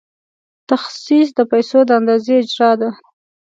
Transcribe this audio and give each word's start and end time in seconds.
تخصیص 0.69 1.27
د 1.37 1.39
پیسو 1.51 1.79
د 1.87 1.89
اندازې 1.99 2.33
اجرا 2.41 2.71
ده. 2.79 2.89